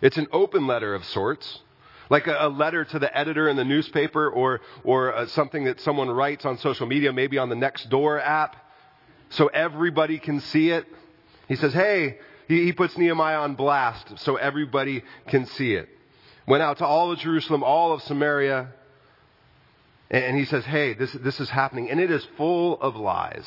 It's 0.00 0.16
an 0.16 0.28
open 0.32 0.66
letter 0.66 0.94
of 0.94 1.04
sorts, 1.04 1.60
like 2.08 2.26
a, 2.26 2.46
a 2.46 2.48
letter 2.48 2.84
to 2.84 2.98
the 2.98 3.16
editor 3.16 3.48
in 3.48 3.56
the 3.56 3.64
newspaper 3.64 4.28
or, 4.28 4.60
or 4.84 5.14
uh, 5.14 5.26
something 5.26 5.64
that 5.64 5.80
someone 5.80 6.08
writes 6.08 6.44
on 6.44 6.58
social 6.58 6.86
media, 6.86 7.12
maybe 7.12 7.38
on 7.38 7.48
the 7.48 7.56
Nextdoor 7.56 8.22
app, 8.22 8.56
so 9.30 9.48
everybody 9.48 10.18
can 10.18 10.40
see 10.40 10.70
it. 10.70 10.86
He 11.48 11.56
says, 11.56 11.72
Hey, 11.72 12.18
he, 12.50 12.64
he 12.64 12.72
puts 12.72 12.98
Nehemiah 12.98 13.38
on 13.38 13.54
blast 13.54 14.18
so 14.18 14.34
everybody 14.34 15.04
can 15.28 15.46
see 15.46 15.74
it. 15.74 15.88
Went 16.48 16.64
out 16.64 16.78
to 16.78 16.84
all 16.84 17.12
of 17.12 17.18
Jerusalem, 17.20 17.62
all 17.62 17.92
of 17.92 18.02
Samaria, 18.02 18.72
and 20.10 20.36
he 20.36 20.44
says, 20.44 20.64
Hey, 20.64 20.94
this, 20.94 21.12
this 21.12 21.38
is 21.38 21.48
happening. 21.48 21.88
And 21.90 22.00
it 22.00 22.10
is 22.10 22.26
full 22.36 22.80
of 22.80 22.96
lies. 22.96 23.46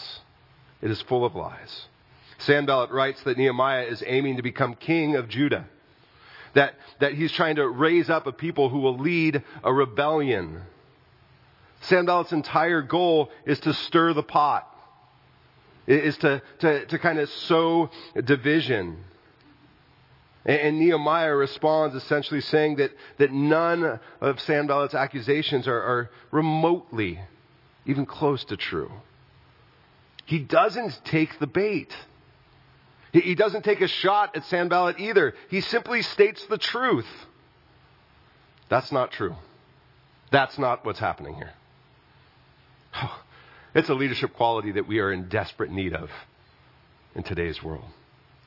It 0.82 0.90
is 0.90 1.02
full 1.02 1.26
of 1.26 1.36
lies. 1.36 1.86
Sanballat 2.38 2.92
writes 2.92 3.22
that 3.24 3.38
Nehemiah 3.38 3.84
is 3.84 4.02
aiming 4.06 4.38
to 4.38 4.42
become 4.42 4.74
king 4.74 5.18
of 5.18 5.28
Judah. 5.28 5.66
That, 6.54 6.76
that 7.02 7.14
he's 7.14 7.34
trying 7.34 7.58
to 7.58 7.68
raise 7.68 8.10
up 8.10 8.26
a 8.26 8.32
people 8.32 8.70
who 8.70 8.80
will 8.80 8.98
lead 8.98 9.44
a 9.66 9.74
rebellion. 9.74 10.62
Sanballat's 11.82 12.32
entire 12.32 12.82
goal 12.82 13.32
is 13.46 13.60
to 13.62 13.74
stir 13.74 14.14
the 14.14 14.24
pot 14.24 14.73
is 15.88 16.18
to, 16.20 16.42
to, 16.60 16.86
to 16.86 17.00
kind 17.00 17.20
of 17.20 17.30
sow 17.30 17.90
division. 18.24 19.04
And, 20.46 20.60
and, 20.60 20.80
Nehemiah 20.80 21.36
responds 21.36 21.96
essentially 21.96 22.42
saying 22.42 22.78
that, 22.78 22.92
that 23.18 23.32
none 23.32 24.00
of 24.22 24.40
Sanballat's 24.42 24.94
accusations 24.94 25.68
are, 25.68 25.82
are 25.82 26.10
remotely 26.32 27.20
even 27.86 28.06
close 28.06 28.44
to 28.46 28.58
true. 28.58 28.92
He 30.26 30.40
doesn't 30.40 31.02
take 31.06 31.38
the 31.40 31.48
bait. 31.48 31.94
He, 33.12 33.20
he 33.22 33.36
doesn't 33.36 33.64
take 33.64 33.82
a 33.82 33.88
shot 33.88 34.36
at 34.36 34.46
Sanballat 34.46 35.00
either. 35.00 35.34
He 35.50 35.62
simply 35.62 36.02
states 36.02 36.46
the 36.46 36.58
truth. 36.58 37.08
That's 38.70 38.92
not 38.92 39.12
true. 39.12 39.36
That's 40.32 40.58
not 40.58 40.86
what's 40.86 41.00
happening 41.00 41.36
here. 41.36 41.54
Oh, 42.96 43.24
it's 43.76 43.90
a 43.90 43.94
leadership 43.94 44.34
quality 44.34 44.72
that 44.74 44.88
we 44.88 45.00
are 45.00 45.12
in 45.12 45.30
desperate 45.30 45.72
need 45.72 45.94
of 45.94 46.10
in 47.16 47.24
today's 47.24 47.62
world. 47.64 47.86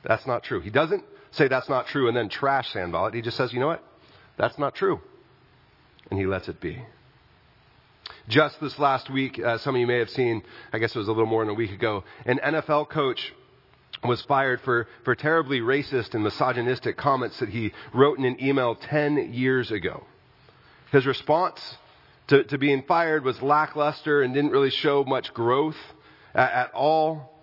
That's 0.03 0.25
not 0.25 0.43
true. 0.43 0.61
He 0.61 0.69
doesn't 0.69 1.03
say 1.31 1.47
that's 1.47 1.69
not 1.69 1.87
true 1.87 2.07
and 2.07 2.15
then 2.15 2.29
trash 2.29 2.71
Sanballat. 2.71 3.13
He 3.13 3.21
just 3.21 3.37
says, 3.37 3.53
you 3.53 3.59
know 3.59 3.67
what? 3.67 3.83
That's 4.37 4.57
not 4.57 4.75
true. 4.75 5.01
And 6.09 6.19
he 6.19 6.25
lets 6.25 6.47
it 6.47 6.61
be. 6.61 6.81
Just 8.29 8.59
this 8.61 8.77
last 8.79 9.09
week, 9.09 9.39
uh, 9.39 9.57
some 9.57 9.75
of 9.75 9.81
you 9.81 9.87
may 9.87 9.99
have 9.99 10.09
seen, 10.09 10.43
I 10.71 10.79
guess 10.79 10.95
it 10.95 10.99
was 10.99 11.07
a 11.07 11.11
little 11.11 11.25
more 11.25 11.43
than 11.43 11.51
a 11.51 11.57
week 11.57 11.71
ago, 11.71 12.03
an 12.25 12.39
NFL 12.43 12.89
coach 12.89 13.33
was 14.03 14.21
fired 14.23 14.61
for, 14.61 14.87
for 15.03 15.15
terribly 15.15 15.59
racist 15.59 16.13
and 16.13 16.23
misogynistic 16.23 16.97
comments 16.97 17.39
that 17.39 17.49
he 17.49 17.71
wrote 17.93 18.17
in 18.17 18.25
an 18.25 18.41
email 18.41 18.75
10 18.75 19.33
years 19.33 19.71
ago. 19.71 20.03
His 20.91 21.05
response 21.05 21.59
to, 22.27 22.43
to 22.45 22.57
being 22.57 22.83
fired 22.83 23.23
was 23.23 23.41
lackluster 23.41 24.21
and 24.21 24.33
didn't 24.33 24.51
really 24.51 24.69
show 24.69 25.03
much 25.03 25.33
growth 25.33 25.77
at, 26.33 26.51
at 26.51 26.73
all. 26.73 27.33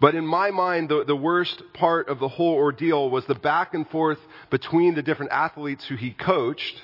But 0.00 0.14
in 0.14 0.26
my 0.26 0.50
mind, 0.50 0.88
the, 0.88 1.04
the 1.04 1.16
worst 1.16 1.62
part 1.74 2.08
of 2.08 2.20
the 2.20 2.28
whole 2.28 2.54
ordeal 2.54 3.10
was 3.10 3.24
the 3.26 3.34
back 3.34 3.74
and 3.74 3.88
forth 3.88 4.18
between 4.50 4.94
the 4.94 5.02
different 5.02 5.32
athletes 5.32 5.84
who 5.86 5.96
he 5.96 6.12
coached, 6.12 6.80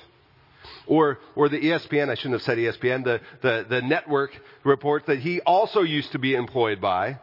or, 0.85 1.19
or 1.35 1.47
the 1.47 1.57
ESPN, 1.57 2.09
I 2.09 2.15
shouldn't 2.15 2.33
have 2.33 2.41
said 2.41 2.57
ESPN, 2.57 3.03
the, 3.03 3.21
the, 3.41 3.65
the 3.69 3.81
network 3.81 4.31
reports 4.63 5.05
that 5.07 5.19
he 5.19 5.39
also 5.41 5.81
used 5.81 6.11
to 6.11 6.19
be 6.19 6.35
employed 6.35 6.81
by, 6.81 7.19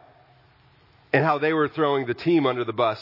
and 1.13 1.23
how 1.23 1.37
they 1.37 1.53
were 1.53 1.67
throwing 1.67 2.07
the 2.07 2.15
team 2.15 2.47
under 2.47 2.63
the 2.63 2.73
bus 2.73 2.99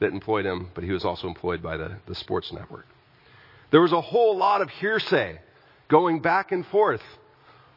that 0.00 0.12
employed 0.12 0.44
him, 0.44 0.70
but 0.74 0.82
he 0.82 0.90
was 0.90 1.04
also 1.04 1.28
employed 1.28 1.62
by 1.62 1.76
the, 1.76 1.96
the 2.06 2.16
sports 2.16 2.52
network. 2.52 2.86
There 3.70 3.80
was 3.80 3.92
a 3.92 4.00
whole 4.00 4.36
lot 4.36 4.60
of 4.60 4.70
hearsay 4.70 5.38
going 5.94 6.18
back 6.18 6.50
and 6.50 6.66
forth. 6.66 7.04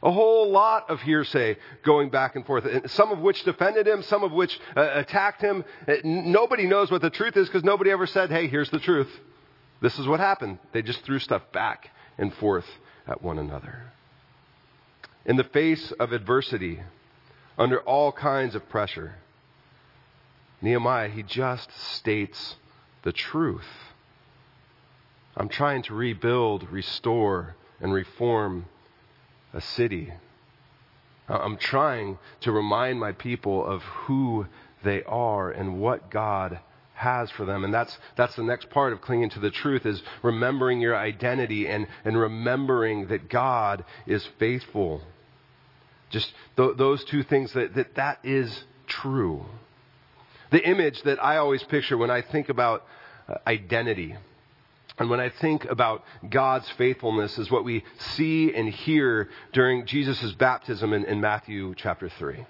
A 0.02 0.12
whole 0.12 0.50
lot 0.50 0.90
of 0.90 1.00
hearsay 1.02 1.56
going 1.86 2.10
back 2.10 2.36
and 2.36 2.44
forth, 2.44 2.66
some 2.90 3.12
of 3.12 3.20
which 3.20 3.44
defended 3.44 3.88
him, 3.88 4.02
some 4.02 4.24
of 4.24 4.32
which 4.32 4.60
uh, 4.76 4.90
attacked 4.94 5.40
him. 5.40 5.64
Uh, 5.88 5.98
nobody 6.04 6.66
knows 6.66 6.90
what 6.90 7.04
the 7.04 7.12
truth 7.12 7.38
is 7.38 7.48
because 7.48 7.64
nobody 7.64 7.92
ever 7.92 8.08
said, 8.08 8.32
hey, 8.32 8.48
here's 8.48 8.72
the 8.72 8.80
truth. 8.80 9.10
This 9.84 10.00
is 10.00 10.08
what 10.08 10.20
happened. 10.20 10.58
They 10.72 10.82
just 10.82 11.04
threw 11.04 11.20
stuff 11.20 11.44
back 11.54 11.92
and 12.18 12.34
forth 12.34 12.66
at 13.06 13.22
one 13.22 13.38
another. 13.38 13.84
In 15.24 15.36
the 15.36 15.44
face 15.44 15.94
of 16.00 16.12
adversity, 16.12 16.80
under 17.56 17.82
all 17.82 18.12
kinds 18.12 18.56
of 18.56 18.68
pressure, 18.68 19.14
Nehemiah, 20.60 21.10
he 21.10 21.22
just 21.22 21.70
states 21.98 22.56
the 23.04 23.12
truth. 23.12 23.70
I'm 25.36 25.50
trying 25.50 25.84
to 25.84 25.94
rebuild, 25.94 26.68
restore, 26.72 27.56
and 27.80 27.94
reform 27.94 28.66
a 29.54 29.62
city. 29.62 30.12
I'm 31.30 31.58
trying 31.58 32.18
to 32.42 32.52
remind 32.52 33.00
my 33.00 33.12
people 33.12 33.66
of 33.66 33.82
who 33.84 34.48
they 34.84 35.04
are 35.04 35.52
and 35.52 35.80
what 35.80 36.10
God 36.10 36.60
has 36.94 37.30
for 37.32 37.46
them. 37.46 37.64
And 37.64 37.74
that's, 37.74 37.98
that's 38.16 38.36
the 38.36 38.44
next 38.44 38.70
part 38.70 38.92
of 38.92 39.02
clinging 39.02 39.30
to 39.32 39.40
the 39.40 39.52
truth 39.52 39.86
is 39.86 40.02
remembering 40.24 40.82
your 40.82 40.96
identity 40.96 41.68
and, 41.68 41.88
and 42.04 42.18
remembering 42.18 43.08
that 43.08 43.30
God 43.30 43.86
is 44.08 44.28
faithful. 44.40 45.02
Just 46.10 46.34
th- 46.56 46.78
those 46.78 47.04
two 47.04 47.24
things 47.24 47.54
that, 47.54 47.76
that 47.76 47.96
that 47.96 48.20
is 48.24 48.64
true. 48.88 49.46
The 50.50 50.66
image 50.68 51.04
that 51.04 51.24
I 51.24 51.38
always 51.38 51.62
picture 51.64 51.98
when 51.98 52.10
I 52.10 52.22
think 52.22 52.50
about 52.50 52.86
uh, 53.28 53.36
identity 53.46 54.16
and 55.00 55.10
when 55.10 55.20
I 55.20 55.30
think 55.30 55.66
about 55.66 56.04
God's 56.27 56.68
faithfulness 56.72 57.38
is 57.38 57.51
what 57.51 57.63
we 57.63 57.84
see 58.16 58.54
and 58.54 58.68
hear 58.68 59.30
during 59.54 59.86
Jesus' 59.86 60.32
baptism 60.34 60.92
in, 60.94 61.06
in, 61.06 61.22
Matthew 61.22 61.75
chapter 61.75 62.10
3. 62.10 62.46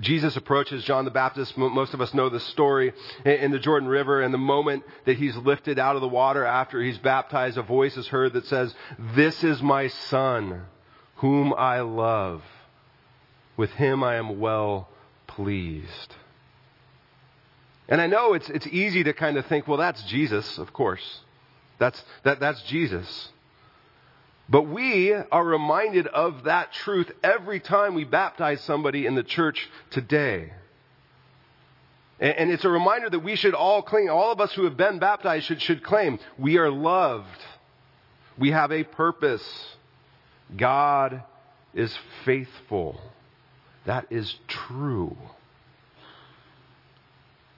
Jesus 0.00 0.36
approaches 0.36 0.84
John 0.84 1.04
the 1.04 1.12
Baptist. 1.12 1.56
Most 1.56 1.94
of 1.94 2.00
us 2.00 2.12
know 2.12 2.28
the 2.28 2.40
story 2.40 2.92
in 3.24 3.52
the 3.52 3.58
Jordan 3.58 3.88
River. 3.88 4.20
And 4.20 4.34
the 4.34 4.38
moment 4.38 4.84
that 5.06 5.16
he's 5.16 5.36
lifted 5.36 5.78
out 5.78 5.94
of 5.96 6.02
the 6.02 6.08
water 6.08 6.44
after 6.44 6.82
he's 6.82 6.98
baptized, 6.98 7.56
a 7.56 7.62
voice 7.62 7.96
is 7.96 8.08
heard 8.08 8.32
that 8.32 8.46
says, 8.46 8.74
This 8.98 9.42
is 9.42 9.62
my 9.62 9.88
son, 9.88 10.62
whom 11.16 11.54
I 11.54 11.80
love. 11.80 12.42
With 13.56 13.70
him 13.70 14.04
I 14.04 14.16
am 14.16 14.40
well 14.40 14.88
pleased. 15.26 16.14
And 17.88 18.00
I 18.00 18.06
know 18.06 18.34
it's, 18.34 18.50
it's 18.50 18.66
easy 18.66 19.04
to 19.04 19.12
kind 19.12 19.36
of 19.36 19.46
think, 19.46 19.66
well, 19.66 19.78
that's 19.78 20.02
Jesus, 20.04 20.58
of 20.58 20.72
course. 20.72 21.20
That's, 21.78 22.02
that, 22.24 22.40
that's 22.40 22.60
Jesus. 22.62 23.30
But 24.48 24.62
we 24.62 25.12
are 25.12 25.44
reminded 25.44 26.06
of 26.06 26.44
that 26.44 26.72
truth 26.72 27.10
every 27.22 27.60
time 27.60 27.94
we 27.94 28.04
baptize 28.04 28.60
somebody 28.62 29.06
in 29.06 29.14
the 29.14 29.22
church 29.22 29.68
today. 29.90 30.52
And, 32.18 32.34
and 32.34 32.50
it's 32.50 32.64
a 32.64 32.70
reminder 32.70 33.10
that 33.10 33.20
we 33.20 33.36
should 33.36 33.54
all 33.54 33.82
claim, 33.82 34.08
all 34.10 34.32
of 34.32 34.40
us 34.40 34.52
who 34.54 34.64
have 34.64 34.76
been 34.76 34.98
baptized 34.98 35.46
should, 35.46 35.60
should 35.60 35.82
claim, 35.82 36.18
we 36.38 36.56
are 36.56 36.70
loved. 36.70 37.26
We 38.38 38.50
have 38.52 38.72
a 38.72 38.84
purpose. 38.84 39.44
God 40.56 41.22
is 41.74 41.96
faithful. 42.24 43.00
That 43.84 44.06
is 44.10 44.34
true. 44.46 45.16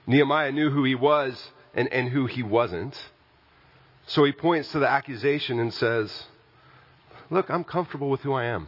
Nehemiah 0.07 0.51
knew 0.51 0.69
who 0.69 0.83
he 0.83 0.95
was 0.95 1.51
and, 1.73 1.87
and 1.91 2.09
who 2.09 2.25
he 2.25 2.43
wasn't. 2.43 2.97
So 4.07 4.23
he 4.23 4.31
points 4.31 4.71
to 4.71 4.79
the 4.79 4.89
accusation 4.89 5.59
and 5.59 5.73
says, 5.73 6.25
Look, 7.29 7.49
I'm 7.49 7.63
comfortable 7.63 8.09
with 8.09 8.21
who 8.21 8.33
I 8.33 8.45
am. 8.45 8.67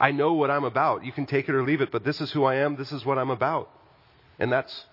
I 0.00 0.12
know 0.12 0.34
what 0.34 0.50
I'm 0.50 0.64
about. 0.64 1.04
You 1.04 1.10
can 1.10 1.26
take 1.26 1.48
it 1.48 1.54
or 1.54 1.64
leave 1.64 1.80
it, 1.80 1.90
but 1.90 2.04
this 2.04 2.20
is 2.20 2.30
who 2.30 2.44
I 2.44 2.56
am. 2.56 2.76
This 2.76 2.92
is 2.92 3.04
what 3.04 3.18
I'm 3.18 3.30
about. 3.30 3.68
And 4.38 4.52
that's 4.52 4.84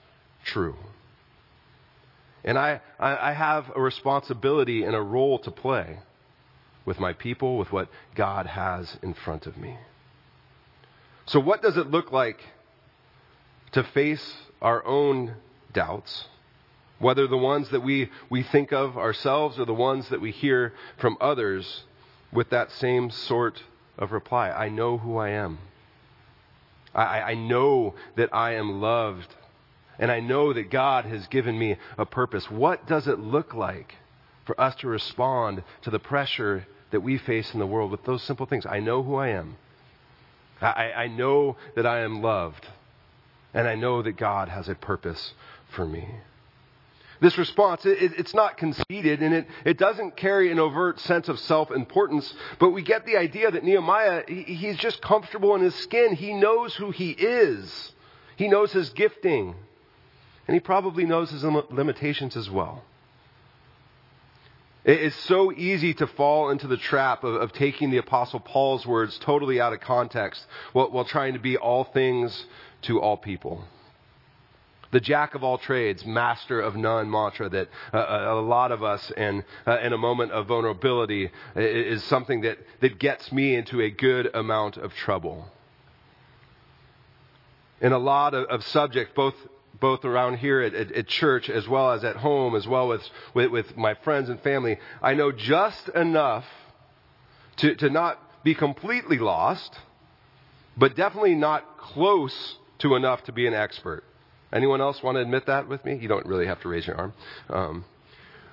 true. 0.44 0.76
And 2.44 2.58
I, 2.58 2.82
I, 3.00 3.34
have 3.34 3.72
a 3.76 3.82
responsibility 3.82 4.84
and 4.84 4.96
a 4.96 5.02
role 5.02 5.40
to 5.40 5.52
play 5.52 6.00
with 6.86 7.00
my 7.00 7.14
people, 7.14 7.58
with 7.58 7.72
what 7.72 7.90
God 8.16 8.46
has 8.46 8.98
in 9.02 9.16
front 9.16 9.48
of 9.48 9.58
me. 9.58 9.78
So, 11.26 11.40
what 11.40 11.64
does 11.64 11.76
it 11.76 11.90
look 11.90 12.12
like 12.12 12.38
to 13.72 13.84
face 13.84 14.38
our 14.62 14.86
own 14.86 15.36
doubts, 15.74 16.26
whether 17.00 17.28
the 17.28 17.38
ones 17.38 17.70
that 17.70 17.82
we, 17.82 18.10
we 18.30 18.44
think 18.44 18.72
of 18.72 18.98
ourselves 18.98 19.60
or 19.60 19.66
the 19.66 19.74
ones 19.74 20.10
that 20.10 20.22
we 20.22 20.32
hear 20.32 20.74
from 20.98 21.18
others, 21.20 21.84
with 22.32 22.50
that 22.50 22.72
same 22.72 23.10
sort 23.10 23.64
of 23.98 24.12
reply 24.12 24.50
I 24.50 24.70
know 24.70 24.98
who 24.98 25.18
I 25.18 25.30
am. 25.30 25.58
I, 26.94 27.22
I 27.22 27.34
know 27.34 27.96
that 28.16 28.34
I 28.34 28.56
am 28.56 28.82
loved. 28.82 29.28
And 29.98 30.12
I 30.12 30.20
know 30.20 30.52
that 30.52 30.70
God 30.70 31.06
has 31.06 31.28
given 31.28 31.58
me 31.58 31.78
a 31.98 32.06
purpose. 32.06 32.52
What 32.52 32.86
does 32.86 33.08
it 33.08 33.20
look 33.20 33.54
like 33.54 33.96
for 34.46 34.60
us 34.60 34.76
to 34.78 34.88
respond 34.88 35.64
to 35.84 35.90
the 35.90 36.00
pressure 36.00 36.68
that 36.92 37.00
we 37.00 37.18
face 37.18 37.54
in 37.54 37.60
the 37.60 37.66
world 37.66 37.92
with 37.92 38.04
those 38.04 38.22
simple 38.24 38.46
things? 38.46 38.66
I 38.66 38.80
know 38.80 39.04
who 39.04 39.16
I 39.16 39.30
am. 39.30 39.56
I, 40.62 40.92
I 40.92 41.08
know 41.08 41.56
that 41.76 41.86
I 41.86 42.02
am 42.02 42.22
loved. 42.22 42.68
And 43.54 43.68
I 43.68 43.76
know 43.76 44.02
that 44.02 44.18
God 44.18 44.50
has 44.50 44.68
a 44.68 44.76
purpose 44.76 45.34
for 45.70 45.86
me. 45.86 46.10
This 47.26 47.40
response, 47.40 47.88
it, 47.88 48.14
it's 48.20 48.36
not 48.36 48.56
conceited 48.56 49.24
and 49.24 49.34
it, 49.34 49.48
it 49.66 49.80
doesn't 49.80 50.16
carry 50.16 50.52
an 50.52 50.60
overt 50.60 51.00
sense 51.00 51.28
of 51.28 51.40
self 51.40 51.72
importance, 51.72 52.32
but 52.60 52.70
we 52.70 52.84
get 52.84 53.08
the 53.08 53.18
idea 53.18 53.50
that 53.50 53.64
Nehemiah, 53.64 54.26
he, 54.28 54.44
he's 54.44 54.78
just 54.78 55.02
comfortable 55.02 55.56
in 55.56 55.62
his 55.62 55.74
skin. 55.74 56.14
He 56.14 56.36
knows 56.36 56.76
who 56.76 56.92
he 56.92 57.10
is, 57.10 57.94
he 58.36 58.48
knows 58.48 58.72
his 58.72 58.92
gifting, 58.92 59.56
and 60.48 60.54
he 60.54 60.60
probably 60.60 61.08
knows 61.08 61.32
his 61.32 61.44
limitations 61.44 62.38
as 62.38 62.48
well. 62.48 62.84
It's 64.84 65.16
so 65.16 65.52
easy 65.52 65.96
to 65.96 66.06
fall 66.06 66.52
into 66.52 66.68
the 66.68 66.78
trap 66.78 67.24
of, 67.24 67.42
of 67.42 67.54
taking 67.54 67.90
the 67.90 67.98
Apostle 67.98 68.40
Paul's 68.40 68.86
words 68.86 69.18
totally 69.18 69.60
out 69.60 69.74
of 69.74 69.80
context 69.80 70.46
while, 70.74 70.92
while 70.92 71.06
trying 71.06 71.34
to 71.34 71.40
be 71.40 71.58
all 71.58 71.86
things 71.86 72.46
to 72.84 73.02
all 73.02 73.18
people 73.18 73.66
the 74.96 75.02
jack 75.02 75.36
of 75.36 75.44
all 75.44 75.58
trades, 75.58 76.06
master 76.06 76.62
of 76.62 76.78
none 76.78 77.12
mantra 77.12 77.50
that 77.50 77.68
uh, 77.94 77.98
a 78.00 78.40
lot 78.40 78.72
of 78.72 78.82
us 78.82 79.12
in, 79.18 79.44
uh, 79.68 79.78
in 79.80 79.92
a 79.92 79.98
moment 79.98 80.32
of 80.32 80.48
vulnerability 80.48 81.30
is 81.54 82.02
something 82.06 82.40
that, 82.40 82.58
that 82.80 82.98
gets 82.98 83.30
me 83.30 83.56
into 83.56 83.82
a 83.82 83.90
good 83.90 84.34
amount 84.34 84.78
of 84.78 84.94
trouble. 84.94 85.50
In 87.82 87.92
a 87.92 87.98
lot 87.98 88.34
of, 88.34 88.46
of 88.46 88.64
subjects, 88.64 89.12
both 89.14 89.36
both 89.82 90.06
around 90.06 90.38
here 90.38 90.62
at, 90.62 90.74
at, 90.74 90.94
at, 90.94 91.08
church 91.08 91.50
as 91.50 91.68
well 91.68 91.92
as 91.92 92.06
at 92.06 92.16
home, 92.16 92.56
as 92.56 92.66
well 92.66 92.94
as 92.94 93.02
with, 93.34 93.52
with 93.52 93.76
my 93.76 93.96
friends 93.96 94.30
and 94.30 94.40
family, 94.40 94.78
I 95.02 95.14
know 95.14 95.34
just 95.34 95.90
enough 95.90 96.46
to, 97.58 97.76
to 97.76 97.90
not 97.90 98.18
be 98.46 98.56
completely 98.56 99.18
lost, 99.18 99.78
but 100.78 100.96
definitely 100.96 101.36
not 101.36 101.78
close 101.78 102.56
to 102.80 102.96
enough 102.96 103.26
to 103.26 103.34
be 103.34 103.46
an 103.46 103.54
expert. 103.54 104.05
Anyone 104.56 104.80
else 104.80 105.04
want 105.04 105.18
to 105.18 105.22
admit 105.22 105.48
that 105.48 105.68
with 105.68 105.84
me? 105.84 105.98
You 105.98 106.08
don't 106.08 106.26
really 106.26 106.46
have 106.46 106.62
to 106.62 106.70
raise 106.70 106.88
your 106.88 106.96
arm. 106.96 107.14
Um, 107.50 107.86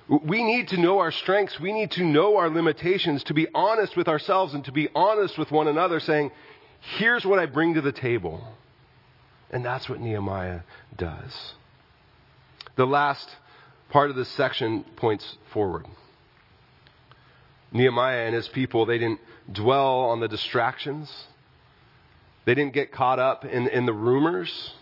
we 0.09 0.43
need 0.43 0.67
to 0.67 0.77
know 0.77 0.99
our 0.99 1.13
strengths. 1.13 1.57
We 1.61 1.71
need 1.71 1.91
to 1.91 2.03
know 2.03 2.35
our 2.35 2.49
limitations, 2.49 3.23
to 3.23 3.33
be 3.33 3.47
honest 3.55 3.95
with 3.95 4.09
ourselves 4.09 4.53
and 4.53 4.65
to 4.65 4.73
be 4.73 4.89
honest 4.93 5.37
with 5.37 5.49
one 5.49 5.69
another, 5.69 6.01
saying, 6.01 6.31
here's 6.97 7.25
what 7.25 7.39
I 7.39 7.45
bring 7.45 7.75
to 7.75 7.81
the 7.81 7.93
table. 7.93 8.45
And 9.49 9.63
that's 9.63 9.87
what 9.87 10.01
Nehemiah 10.01 10.59
does. 10.97 11.53
The 12.75 12.85
last 12.85 13.29
part 13.89 14.09
of 14.09 14.17
this 14.17 14.27
section 14.31 14.83
points 14.97 15.37
forward. 15.53 15.85
Nehemiah 17.71 18.25
and 18.25 18.35
his 18.35 18.49
people, 18.49 18.85
they 18.85 18.97
didn't 18.97 19.21
dwell 19.49 20.01
on 20.01 20.19
the 20.19 20.27
distractions. 20.27 21.09
They 22.43 22.55
didn't 22.55 22.73
get 22.73 22.91
caught 22.91 23.19
up 23.19 23.45
in, 23.45 23.69
in 23.69 23.85
the 23.85 23.93
rumors 23.93 24.73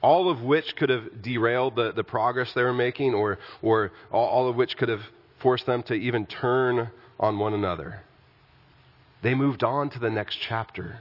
all 0.00 0.30
of 0.30 0.42
which 0.42 0.76
could 0.76 0.90
have 0.90 1.22
derailed 1.22 1.76
the, 1.76 1.92
the 1.92 2.04
progress 2.04 2.52
they 2.52 2.62
were 2.62 2.72
making, 2.72 3.14
or, 3.14 3.38
or 3.62 3.92
all, 4.12 4.48
of 4.48 4.56
which 4.56 4.76
could 4.76 4.88
have 4.88 5.02
forced 5.40 5.66
them 5.66 5.82
to 5.84 5.94
even 5.94 6.26
turn 6.26 6.90
on 7.18 7.38
one 7.38 7.54
another. 7.54 8.02
They 9.22 9.34
moved 9.34 9.64
on 9.64 9.90
to 9.90 9.98
the 9.98 10.10
next 10.10 10.36
chapter. 10.36 11.00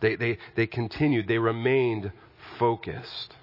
They, 0.00 0.16
they, 0.16 0.38
they 0.56 0.66
continued, 0.66 1.28
they 1.28 1.38
remained 1.38 2.12
focused. 2.58 3.34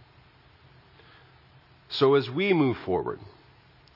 So 1.89 2.15
as 2.15 2.29
we 2.29 2.53
move 2.53 2.77
forward, 2.77 3.19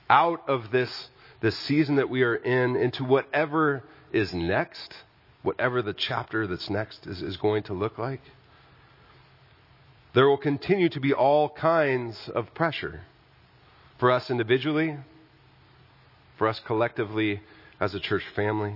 out 0.08 0.48
of 0.48 0.70
this, 0.70 1.08
this 1.40 1.56
season 1.58 1.96
that 1.96 2.08
we 2.08 2.22
are 2.22 2.36
in, 2.36 2.76
into 2.76 3.04
whatever 3.04 3.82
is 4.12 4.32
next, 4.32 4.94
whatever 5.42 5.82
the 5.82 5.94
chapter 5.94 6.46
that's 6.46 6.70
next 6.70 7.06
is, 7.06 7.22
is 7.22 7.36
going 7.36 7.64
to 7.64 7.72
look 7.72 7.98
like, 7.98 8.20
there 10.12 10.28
will 10.28 10.36
continue 10.36 10.88
to 10.88 11.00
be 11.00 11.12
all 11.12 11.48
kinds 11.48 12.28
of 12.34 12.52
pressure 12.54 13.00
for 13.98 14.10
us 14.10 14.30
individually, 14.30 14.96
for 16.36 16.48
us 16.48 16.60
collectively 16.60 17.40
as 17.78 17.94
a 17.94 18.00
church 18.00 18.24
family. 18.34 18.74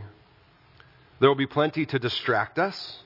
There 1.18 1.28
will 1.28 1.36
be 1.36 1.46
plenty 1.46 1.86
to 1.86 1.98
distract 1.98 2.58
us, 2.58 2.98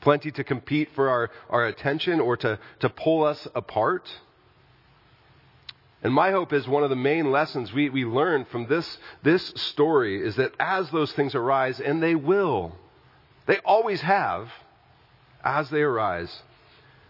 plenty 0.00 0.30
to 0.30 0.44
compete 0.44 0.90
for 0.94 1.08
our, 1.08 1.30
our 1.50 1.66
attention 1.66 2.20
or 2.20 2.36
to, 2.38 2.58
to 2.80 2.88
pull 2.88 3.24
us 3.24 3.46
apart. 3.54 4.08
And 6.02 6.14
my 6.14 6.30
hope 6.30 6.52
is 6.52 6.68
one 6.68 6.84
of 6.84 6.90
the 6.90 6.96
main 6.96 7.30
lessons 7.30 7.72
we, 7.72 7.90
we 7.90 8.04
learn 8.04 8.44
from 8.44 8.66
this, 8.66 8.98
this 9.22 9.52
story 9.56 10.24
is 10.24 10.36
that 10.36 10.52
as 10.60 10.90
those 10.90 11.12
things 11.12 11.34
arise, 11.34 11.80
and 11.80 12.02
they 12.02 12.14
will, 12.14 12.76
they 13.46 13.58
always 13.64 14.02
have, 14.02 14.50
as 15.42 15.70
they 15.70 15.82
arise, 15.82 16.42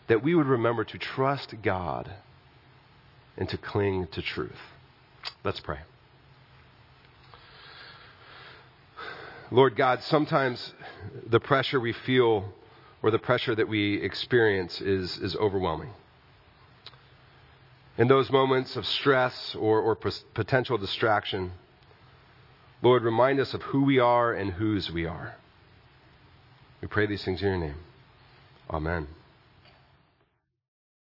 that 0.07 0.23
we 0.23 0.35
would 0.35 0.47
remember 0.47 0.85
to 0.85 0.99
trust 0.99 1.55
God 1.63 2.11
and 3.37 3.49
to 3.49 3.59
cling 3.59 4.07
to 4.09 4.23
truth. 4.23 4.53
Let's 5.43 5.61
pray. 5.61 5.79
Lord 9.51 9.77
God, 9.77 10.03
sometimes 10.03 10.73
the 11.27 11.41
pressure 11.41 11.79
we 11.79 11.93
feel 11.93 12.53
or 13.03 13.11
the 13.11 13.19
pressure 13.19 13.55
that 13.55 13.69
we 13.69 14.01
experience 14.01 14.81
is, 14.81 15.19
is 15.19 15.37
overwhelming. 15.37 15.91
In 17.97 18.09
those 18.09 18.31
moments 18.31 18.77
of 18.77 18.87
stress 18.87 19.55
or, 19.55 19.81
or 19.81 19.95
potential 19.95 20.79
distraction, 20.79 21.53
Lord, 22.83 23.03
remind 23.03 23.39
us 23.41 23.55
of 23.55 23.63
who 23.63 23.85
we 23.85 23.99
are 23.99 24.33
and 24.33 24.53
whose 24.53 24.91
we 24.91 25.07
are. 25.07 25.37
We 26.81 26.89
pray 26.89 27.07
these 27.07 27.25
things 27.25 27.41
in 27.41 27.49
your 27.49 27.59
name. 27.59 27.77
Amen. 28.69 29.07